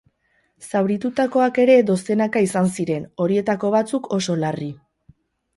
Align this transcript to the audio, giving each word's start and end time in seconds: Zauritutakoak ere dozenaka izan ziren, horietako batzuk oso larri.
Zauritutakoak 0.69 1.59
ere 1.65 1.75
dozenaka 1.89 2.43
izan 2.47 2.71
ziren, 2.79 3.05
horietako 3.27 3.71
batzuk 3.79 4.11
oso 4.19 4.39
larri. 4.47 4.73